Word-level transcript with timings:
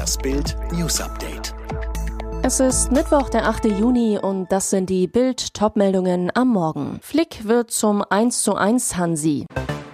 Das 0.00 0.16
Bild 0.16 0.56
News 0.72 0.98
Update. 0.98 1.54
Es 2.42 2.58
ist 2.58 2.90
Mittwoch, 2.90 3.28
der 3.28 3.46
8. 3.46 3.66
Juni 3.66 4.18
und 4.18 4.50
das 4.50 4.70
sind 4.70 4.88
die 4.88 5.06
Bild-Top-Meldungen 5.06 6.32
am 6.34 6.48
Morgen. 6.48 7.00
Flick 7.02 7.46
wird 7.46 7.70
zum 7.70 8.02
1 8.08 8.42
zu 8.42 8.54
1 8.54 8.96
Hansi. 8.96 9.44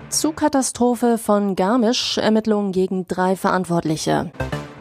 Zugkatastrophe 0.08 1.18
von 1.18 1.56
Garmisch, 1.56 2.18
Ermittlungen 2.18 2.70
gegen 2.70 3.08
drei 3.08 3.34
Verantwortliche. 3.34 4.30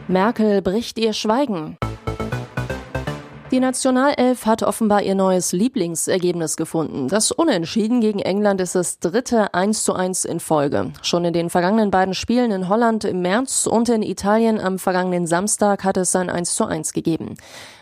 Merkel 0.06 0.62
bricht 0.62 0.96
ihr 0.96 1.12
Schweigen. 1.12 1.76
Die 3.52 3.60
Nationalelf 3.60 4.44
hat 4.44 4.64
offenbar 4.64 5.02
ihr 5.02 5.14
neues 5.14 5.52
Lieblingsergebnis 5.52 6.56
gefunden. 6.56 7.06
Das 7.06 7.30
Unentschieden 7.30 8.00
gegen 8.00 8.18
England 8.18 8.60
ist 8.60 8.74
das 8.74 8.98
dritte 8.98 9.54
1 9.54 9.84
zu 9.84 9.94
1 9.94 10.24
in 10.24 10.40
Folge. 10.40 10.92
Schon 11.02 11.24
in 11.24 11.32
den 11.32 11.48
vergangenen 11.48 11.92
beiden 11.92 12.14
Spielen 12.14 12.50
in 12.50 12.68
Holland 12.68 13.04
im 13.04 13.22
März 13.22 13.68
und 13.68 13.88
in 13.88 14.02
Italien 14.02 14.58
am 14.58 14.80
vergangenen 14.80 15.28
Samstag 15.28 15.84
hat 15.84 15.96
es 15.96 16.16
ein 16.16 16.28
1 16.28 16.56
zu 16.56 16.64
1 16.64 16.92
gegeben. 16.92 17.36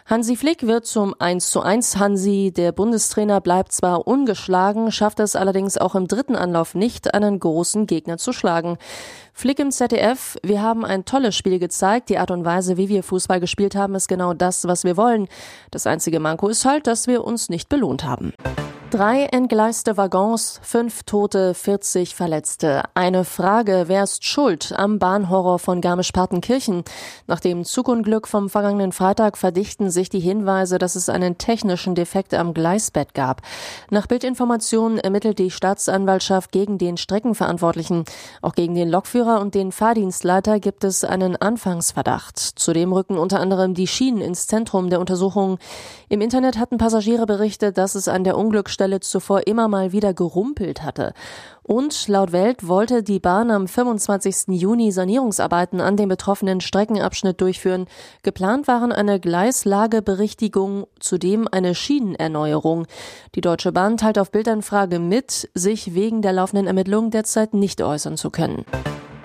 Hansi 0.07 0.37
Flick 0.37 0.67
wird 0.67 0.85
zum 0.85 1.15
1 1.19 1.49
zu 1.49 1.63
1 1.63 1.97
Hansi. 1.97 2.53
Der 2.55 2.73
Bundestrainer 2.73 3.41
bleibt 3.41 3.73
zwar 3.73 4.07
ungeschlagen, 4.07 4.93
schafft 4.93 5.19
es 5.19 5.35
allerdings 5.35 5.79
auch 5.79 5.95
im 5.95 6.09
dritten 6.09 6.37
Anlauf 6.37 6.75
nicht, 6.75 7.15
einen 7.15 7.41
großen 7.41 7.87
Gegner 7.87 8.19
zu 8.19 8.35
schlagen. 8.35 8.77
Flick 9.33 9.59
im 9.61 9.71
ZDF, 9.71 10.37
wir 10.43 10.61
haben 10.61 10.85
ein 10.85 11.07
tolles 11.07 11.35
Spiel 11.35 11.59
gezeigt. 11.59 12.11
Die 12.11 12.19
Art 12.19 12.31
und 12.31 12.45
Weise, 12.45 12.77
wie 12.77 12.91
wir 12.91 13.03
Fußball 13.03 13.41
gespielt 13.41 13.77
haben, 13.77 13.95
ist 13.95 14.09
genau 14.09 14.35
das, 14.35 14.69
was 14.69 14.85
wir 14.85 14.99
wollen. 14.99 15.27
Das 15.71 15.87
einzige 15.87 16.21
Manko 16.21 16.49
ist 16.49 16.67
halt, 16.67 16.87
dass 16.87 17.07
wir 17.07 17.25
uns 17.25 17.49
nicht 17.49 17.71
belohnt 17.71 18.05
haben. 18.05 18.35
Drei 18.95 19.25
entgleiste 19.25 19.97
Waggons, 19.97 20.61
fünf 20.63 21.03
Tote, 21.03 21.55
40 21.55 22.15
Verletzte. 22.15 22.85
Eine 22.95 23.25
Frage, 23.25 23.87
wer 23.89 24.05
ist 24.05 24.23
schuld 24.23 24.73
am 24.77 25.01
Bahnhorror 25.01 25.59
von 25.59 25.81
Garmisch-Partenkirchen? 25.81 26.85
Nach 27.27 27.41
dem 27.41 27.65
Zugunglück 27.65 28.29
vom 28.29 28.49
vergangenen 28.49 28.93
Freitag 28.93 29.37
verdichten 29.37 29.91
sich 29.91 30.11
die 30.11 30.21
Hinweise, 30.21 30.79
dass 30.79 30.95
es 30.95 31.09
einen 31.09 31.39
technischen 31.39 31.97
Defekt 31.97 32.35
am 32.35 32.55
Gleisbett 32.55 33.15
gab. 33.15 33.43
Nach 33.91 34.07
Bildinformationen 34.07 34.99
ermittelt 34.99 35.41
die 35.41 35.51
Staatsanwaltschaft 35.51 36.53
gegen 36.53 36.79
den 36.79 36.97
Streckenverantwortlichen. 36.97 38.05
Auch 38.43 38.55
gegen 38.55 38.77
den 38.77 38.91
Lokführer 38.91 39.41
und 39.41 39.57
den 39.57 39.73
Fahrdienstleiter 39.73 40.61
gibt 40.61 40.85
es 40.85 41.03
einen 41.03 41.35
Anfangsverdacht. 41.35 42.39
Zudem 42.39 42.93
rücken 42.93 43.19
unter 43.19 43.41
anderem 43.41 43.75
die 43.75 43.89
Schienen 43.89 44.21
ins 44.21 44.47
Zentrum 44.47 44.89
der 44.89 45.01
Untersuchung. 45.01 45.59
Im 46.09 46.21
Internet 46.21 46.59
hatten 46.59 46.79
Passagiere 46.79 47.27
berichtet, 47.27 47.77
dass 47.77 47.97
es 47.97 48.07
an 48.07 48.23
der 48.23 48.39
Unglücksstelle 48.39 48.84
Stelle 48.85 49.01
zuvor 49.01 49.47
immer 49.47 49.67
mal 49.67 49.93
wieder 49.93 50.13
gerumpelt 50.13 50.83
hatte. 50.83 51.15
Und 51.63 52.07
laut 52.09 52.33
Welt 52.33 52.69
wollte 52.69 53.03
die 53.03 53.19
Bahn 53.19 53.51
am 53.51 53.67
25. 53.67 54.49
Juni 54.49 54.93
Sanierungsarbeiten 54.93 55.81
an 55.81 55.97
dem 55.97 56.11
betroffenen 56.11 56.61
Streckenabschnitt 56.61 57.41
durchführen. 57.41 57.87
Geplant 58.23 58.69
waren 58.69 58.93
eine 58.93 59.19
Gleislageberichtigung, 59.21 60.87
zudem 61.01 61.49
eine 61.51 61.75
Schienenerneuerung. 61.75 62.87
Die 63.35 63.41
Deutsche 63.41 63.73
Bahn 63.73 63.97
teilt 63.97 64.19
auf 64.19 64.31
Bildanfrage 64.31 64.99
mit, 64.99 65.49
sich 65.55 65.95
wegen 65.95 66.21
der 66.21 66.35
laufenden 66.35 66.67
Ermittlungen 66.67 67.11
derzeit 67.11 67.55
nicht 67.55 67.81
äußern 67.81 68.19
zu 68.19 68.29
können. 68.29 68.67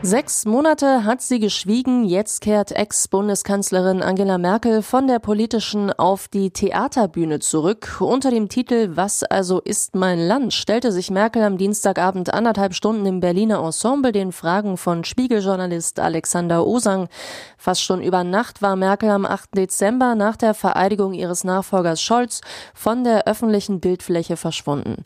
Sechs 0.01 0.45
Monate 0.45 1.03
hat 1.03 1.21
sie 1.21 1.41
geschwiegen. 1.41 2.05
Jetzt 2.05 2.39
kehrt 2.39 2.71
Ex-Bundeskanzlerin 2.71 4.01
Angela 4.01 4.37
Merkel 4.37 4.81
von 4.81 5.07
der 5.07 5.19
politischen 5.19 5.91
auf 5.91 6.29
die 6.29 6.51
Theaterbühne 6.51 7.39
zurück. 7.39 7.97
Unter 7.99 8.31
dem 8.31 8.47
Titel 8.47 8.91
Was 8.95 9.23
also 9.23 9.59
ist 9.59 9.95
mein 9.95 10.17
Land 10.17 10.53
stellte 10.53 10.93
sich 10.93 11.11
Merkel 11.11 11.43
am 11.43 11.57
Dienstagabend 11.57 12.33
anderthalb 12.33 12.75
Stunden 12.75 13.05
im 13.05 13.19
Berliner 13.19 13.61
Ensemble 13.61 14.13
den 14.13 14.31
Fragen 14.31 14.77
von 14.77 15.03
Spiegeljournalist 15.03 15.99
Alexander 15.99 16.65
Osang. 16.65 17.09
Fast 17.57 17.83
schon 17.83 18.01
über 18.01 18.23
Nacht 18.23 18.61
war 18.61 18.77
Merkel 18.77 19.09
am 19.09 19.25
8. 19.25 19.49
Dezember 19.57 20.15
nach 20.15 20.37
der 20.37 20.53
Vereidigung 20.53 21.13
ihres 21.13 21.43
Nachfolgers 21.43 22.01
Scholz 22.01 22.39
von 22.73 23.03
der 23.03 23.27
öffentlichen 23.27 23.81
Bildfläche 23.81 24.37
verschwunden. 24.37 25.03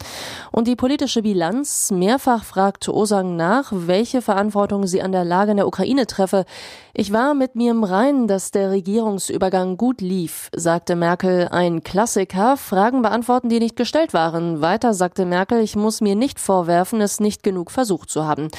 Und 0.51 0.67
die 0.67 0.75
politische 0.75 1.23
Bilanz 1.23 1.89
mehrfach 1.89 2.43
fragt 2.43 2.87
Osang 2.89 3.35
nach, 3.35 3.71
welche 3.73 4.21
Verantwortung 4.21 4.82
Veränderungen 4.83 4.87
sie 4.87 5.01
an 5.01 5.11
der 5.11 5.25
Lage 5.25 5.51
in 5.51 5.57
der 5.57 5.67
Ukraine 5.67 6.05
treffe. 6.07 6.45
Ich 6.93 7.11
war 7.11 7.33
mit 7.33 7.55
mir 7.55 7.71
im 7.71 7.83
Reinen, 7.83 8.27
dass 8.27 8.51
der 8.51 8.71
Regierungsübergang 8.71 9.77
gut 9.77 10.01
lief, 10.01 10.49
sagte 10.55 10.95
Merkel. 10.95 11.47
Ein 11.49 11.83
Klassiker, 11.83 12.57
Fragen 12.57 13.01
beantworten, 13.01 13.49
die 13.49 13.59
nicht 13.59 13.75
gestellt 13.75 14.13
waren. 14.13 14.61
Weiter 14.61 14.93
sagte 14.93 15.25
Merkel, 15.25 15.59
ich 15.61 15.75
muss 15.75 16.01
mir 16.01 16.15
nicht 16.15 16.39
vorwerfen, 16.39 17.01
es 17.01 17.19
nicht 17.19 17.43
genug 17.43 17.71
versucht 17.71 18.09
zu 18.09 18.25
haben. 18.25 18.49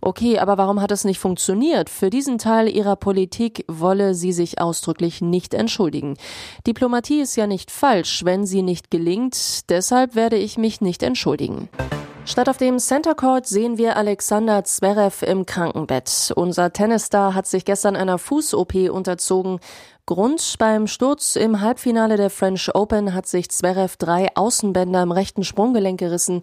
Okay, 0.00 0.38
aber 0.38 0.58
warum 0.58 0.80
hat 0.80 0.92
es 0.92 1.04
nicht 1.04 1.18
funktioniert? 1.18 1.90
Für 1.90 2.10
diesen 2.10 2.38
Teil 2.38 2.68
ihrer 2.68 2.96
Politik 2.96 3.64
wolle 3.68 4.14
sie 4.14 4.32
sich 4.32 4.60
ausdrücklich 4.60 5.20
nicht 5.20 5.54
entschuldigen. 5.54 6.16
Diplomatie 6.66 7.20
ist 7.20 7.36
ja 7.36 7.46
nicht 7.46 7.70
falsch, 7.70 8.24
wenn 8.24 8.46
sie 8.46 8.62
nicht 8.62 8.90
gelingt. 8.90 9.68
Deshalb 9.70 10.14
werde 10.14 10.36
ich 10.36 10.56
mich 10.56 10.80
nicht 10.80 11.02
entschuldigen. 11.02 11.68
Statt 12.28 12.50
auf 12.50 12.58
dem 12.58 12.78
Center 12.78 13.14
Court 13.14 13.46
sehen 13.46 13.78
wir 13.78 13.96
Alexander 13.96 14.62
Zverev 14.62 15.24
im 15.24 15.46
Krankenbett. 15.46 16.30
Unser 16.36 16.74
Tennisstar 16.74 17.34
hat 17.34 17.46
sich 17.46 17.64
gestern 17.64 17.96
einer 17.96 18.18
Fuß-OP 18.18 18.74
unterzogen. 18.90 19.60
Grund 20.08 20.54
beim 20.58 20.86
Sturz 20.86 21.36
im 21.36 21.60
Halbfinale 21.60 22.16
der 22.16 22.30
French 22.30 22.74
Open 22.74 23.12
hat 23.12 23.26
sich 23.26 23.50
Zverev 23.50 23.98
drei 23.98 24.28
Außenbänder 24.36 25.02
im 25.02 25.12
rechten 25.12 25.44
Sprunggelenk 25.44 26.00
gerissen. 26.00 26.40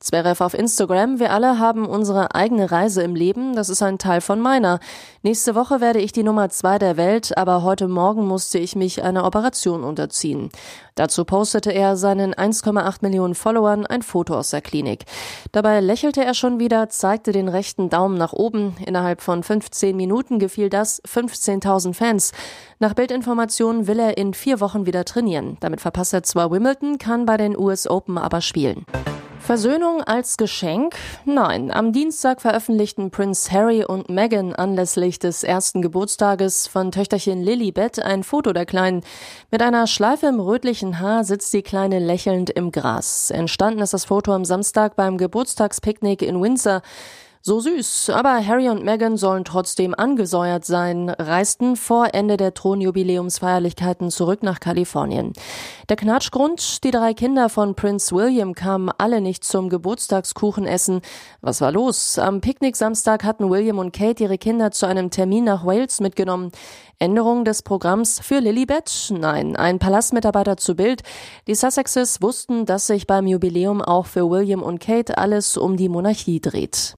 Zverev 0.00 0.44
auf 0.44 0.52
Instagram, 0.52 1.20
wir 1.20 1.30
alle 1.32 1.58
haben 1.58 1.86
unsere 1.86 2.34
eigene 2.34 2.70
Reise 2.70 3.02
im 3.02 3.14
Leben, 3.14 3.54
das 3.54 3.70
ist 3.70 3.82
ein 3.82 3.96
Teil 3.98 4.20
von 4.20 4.38
meiner. 4.38 4.80
Nächste 5.22 5.54
Woche 5.54 5.80
werde 5.80 6.00
ich 6.00 6.12
die 6.12 6.24
Nummer 6.24 6.50
zwei 6.50 6.78
der 6.78 6.98
Welt, 6.98 7.38
aber 7.38 7.62
heute 7.62 7.88
Morgen 7.88 8.26
musste 8.26 8.58
ich 8.58 8.76
mich 8.76 9.02
einer 9.02 9.24
Operation 9.24 9.82
unterziehen. 9.82 10.50
Dazu 10.94 11.24
postete 11.24 11.72
er 11.72 11.96
seinen 11.96 12.34
1,8 12.34 12.98
Millionen 13.00 13.34
Followern 13.34 13.86
ein 13.86 14.02
Foto 14.02 14.34
aus 14.34 14.50
der 14.50 14.60
Klinik. 14.60 15.06
Dabei 15.52 15.80
lächelte 15.80 16.22
er 16.22 16.34
schon 16.34 16.60
wieder, 16.60 16.88
zeigte 16.90 17.32
den 17.32 17.48
rechten 17.48 17.88
Daumen 17.88 18.18
nach 18.18 18.32
oben. 18.32 18.76
Innerhalb 18.84 19.22
von 19.22 19.42
15 19.42 19.96
Minuten 19.96 20.38
gefiel 20.38 20.68
das 20.68 21.02
15.000 21.04 21.94
Fans. 21.94 22.32
Nach 22.78 22.94
Bildinformationen 23.04 23.86
will 23.86 23.98
er 23.98 24.16
in 24.16 24.32
vier 24.32 24.60
Wochen 24.60 24.86
wieder 24.86 25.04
trainieren. 25.04 25.58
Damit 25.60 25.82
verpasst 25.82 26.14
er 26.14 26.22
zwar 26.22 26.50
Wimbledon, 26.50 26.96
kann 26.96 27.26
bei 27.26 27.36
den 27.36 27.54
US 27.54 27.86
Open 27.86 28.16
aber 28.16 28.40
spielen. 28.40 28.86
Versöhnung 29.40 30.02
als 30.02 30.38
Geschenk? 30.38 30.94
Nein. 31.26 31.70
Am 31.70 31.92
Dienstag 31.92 32.40
veröffentlichten 32.40 33.10
Prince 33.10 33.52
Harry 33.52 33.84
und 33.84 34.08
Meghan 34.08 34.54
anlässlich 34.54 35.18
des 35.18 35.44
ersten 35.44 35.82
Geburtstages 35.82 36.66
von 36.66 36.92
Töchterchen 36.92 37.42
Lilibet 37.42 38.00
ein 38.00 38.22
Foto 38.22 38.54
der 38.54 38.64
Kleinen. 38.64 39.02
Mit 39.50 39.60
einer 39.60 39.86
Schleife 39.86 40.28
im 40.28 40.40
rötlichen 40.40 40.98
Haar 40.98 41.24
sitzt 41.24 41.52
die 41.52 41.60
Kleine 41.60 41.98
lächelnd 41.98 42.48
im 42.48 42.72
Gras. 42.72 43.30
Entstanden 43.30 43.82
ist 43.82 43.92
das 43.92 44.06
Foto 44.06 44.32
am 44.32 44.46
Samstag 44.46 44.96
beim 44.96 45.18
Geburtstagspicknick 45.18 46.22
in 46.22 46.40
Windsor. 46.40 46.80
So 47.46 47.60
süß, 47.60 48.08
aber 48.08 48.46
Harry 48.46 48.70
und 48.70 48.84
Meghan 48.84 49.18
sollen 49.18 49.44
trotzdem 49.44 49.94
angesäuert 49.94 50.64
sein, 50.64 51.10
reisten 51.10 51.76
vor 51.76 52.14
Ende 52.14 52.38
der 52.38 52.54
Thronjubiläumsfeierlichkeiten 52.54 54.10
zurück 54.10 54.42
nach 54.42 54.60
Kalifornien. 54.60 55.34
Der 55.90 55.96
Knatschgrund, 55.96 56.82
die 56.84 56.90
drei 56.90 57.12
Kinder 57.12 57.50
von 57.50 57.74
Prince 57.74 58.16
William 58.16 58.54
kamen 58.54 58.90
alle 58.96 59.20
nicht 59.20 59.44
zum 59.44 59.68
Geburtstagskuchenessen. 59.68 61.02
Was 61.42 61.60
war 61.60 61.70
los? 61.70 62.18
Am 62.18 62.40
Picknick-Samstag 62.40 63.24
hatten 63.24 63.50
William 63.50 63.78
und 63.78 63.92
Kate 63.92 64.22
ihre 64.22 64.38
Kinder 64.38 64.70
zu 64.70 64.86
einem 64.86 65.10
Termin 65.10 65.44
nach 65.44 65.66
Wales 65.66 66.00
mitgenommen. 66.00 66.50
Änderung 66.98 67.44
des 67.44 67.60
Programms 67.60 68.20
für 68.20 68.38
Lilibet? 68.38 69.12
Nein, 69.12 69.54
ein 69.54 69.78
Palastmitarbeiter 69.78 70.56
zu 70.56 70.76
Bild. 70.76 71.02
Die 71.46 71.54
Sussexes 71.54 72.22
wussten, 72.22 72.64
dass 72.64 72.86
sich 72.86 73.06
beim 73.06 73.26
Jubiläum 73.26 73.82
auch 73.82 74.06
für 74.06 74.30
William 74.30 74.62
und 74.62 74.80
Kate 74.80 75.18
alles 75.18 75.58
um 75.58 75.76
die 75.76 75.90
Monarchie 75.90 76.40
dreht. 76.40 76.94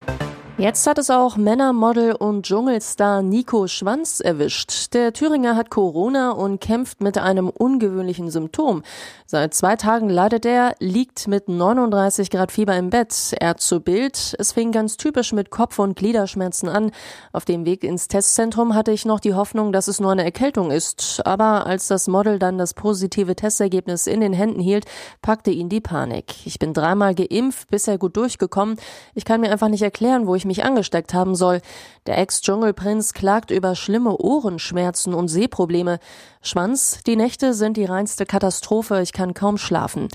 Jetzt 0.59 0.87
hat 0.87 0.97
es 0.97 1.11
auch 1.11 1.37
Männermodel 1.37 2.13
und 2.15 2.47
Dschungelstar 2.47 3.21
Nico 3.21 3.67
Schwanz 3.67 4.21
erwischt. 4.21 4.95
Der 4.95 5.13
Thüringer 5.13 5.55
hat 5.55 5.69
Corona 5.69 6.31
und 6.31 6.63
kämpft 6.63 7.03
mit 7.03 7.19
einem 7.19 7.51
ungewöhnlichen 7.51 8.31
Symptom. 8.31 8.83
Seit 9.27 9.53
zwei 9.53 9.77
Tagen 9.77 10.09
leidet 10.09 10.47
er, 10.47 10.75
liegt 10.79 11.29
mit 11.29 11.51
39 11.51 12.31
Grad 12.31 12.53
Fieber 12.53 12.75
im 12.75 12.89
Bett. 12.89 13.35
Er 13.39 13.59
zu 13.59 13.81
Bild. 13.81 14.35
Es 14.39 14.53
fing 14.53 14.73
ganz 14.73 14.97
typisch 14.97 15.35
mit 15.35 15.51
Kopf- 15.51 15.79
und 15.79 15.95
Gliederschmerzen 15.95 16.71
an. 16.71 16.91
Auf 17.35 17.45
dem 17.45 17.67
Weg 17.67 17.85
ins 17.85 18.09
Testzentrum 18.09 18.75
hatte 18.75 18.93
ich 18.93 19.05
noch 19.05 19.21
die 19.21 19.35
Hoffnung, 19.35 19.73
dass 19.73 19.89
es 19.89 20.01
nur 20.01 20.13
eine 20.13 20.25
Erkältung 20.25 20.71
ist. 20.71 21.21
Aber 21.27 21.67
als 21.67 21.87
das 21.89 22.09
Model 22.09 22.39
dann 22.39 22.57
das 22.57 22.73
positive 22.73 23.37
Testergebnis 23.37 24.07
in 24.07 24.23
den 24.23 24.33
Händen 24.33 24.61
hielt, 24.61 24.87
packte 25.21 25.51
ihn 25.51 25.69
die 25.69 25.83
Panik. 25.83 26.47
Ich 26.47 26.59
bin 26.59 26.73
dreimal 26.73 27.15
geimpft, 27.15 27.69
bisher 27.69 27.99
gut 27.99 28.17
durchgekommen. 28.17 28.79
Ich 29.15 29.27
kann 29.27 29.43
mir 29.43 29.53
einfach 29.53 29.69
nicht 29.69 29.83
erklären, 29.83 30.27
wo 30.27 30.35
ich 30.35 30.46
mich 30.47 30.65
angesteckt 30.65 31.13
haben 31.13 31.35
soll. 31.35 31.61
Der 32.07 32.19
Ex-Dschungelprinz 32.19 33.13
klagt 33.13 33.51
über 33.51 33.75
schlimme 33.75 34.17
Ohrenschmerzen 34.17 35.13
und 35.13 35.29
Sehprobleme. 35.29 35.99
Schwanz, 36.41 37.01
die 37.07 37.17
Nächte 37.17 37.53
sind 37.53 37.77
die 37.77 37.85
reinste 37.85 38.25
Katastrophe, 38.25 39.03
ich 39.03 39.13
kann 39.13 39.35
kaum 39.35 39.59
schlafen. 39.59 40.09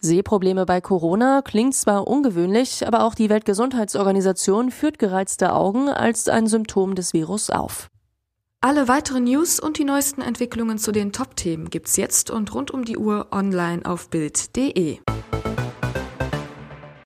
Sehprobleme 0.00 0.66
bei 0.66 0.80
Corona 0.80 1.42
klingt 1.42 1.74
zwar 1.74 2.06
ungewöhnlich, 2.06 2.86
aber 2.86 3.04
auch 3.04 3.14
die 3.14 3.30
Weltgesundheitsorganisation 3.30 4.70
führt 4.70 4.98
gereizte 4.98 5.54
Augen 5.54 5.88
als 5.88 6.28
ein 6.28 6.46
Symptom 6.46 6.94
des 6.94 7.12
Virus 7.12 7.50
auf. 7.50 7.88
Alle 8.60 8.88
weiteren 8.88 9.24
News 9.24 9.60
und 9.60 9.78
die 9.78 9.84
neuesten 9.84 10.22
Entwicklungen 10.22 10.78
zu 10.78 10.90
den 10.90 11.12
Top-Themen 11.12 11.70
gibt's 11.70 11.96
jetzt 11.96 12.30
und 12.30 12.52
rund 12.54 12.72
um 12.72 12.84
die 12.84 12.96
Uhr 12.96 13.28
online 13.30 13.84
auf 13.84 14.10
Bild.de. 14.10 14.98